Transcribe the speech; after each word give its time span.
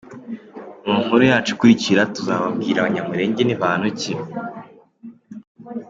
Mu 0.85 0.93
nkuru 1.01 1.23
yacu 1.31 1.49
ikurikira 1.53 2.09
tuzababwira 2.15 2.77
abanyamulenge 2.79 3.41
ni 3.45 3.55
bantu 3.61 3.87
ki? 3.99 4.13